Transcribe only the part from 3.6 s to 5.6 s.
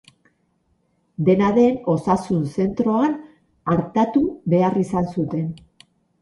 artatu behar izan zuten.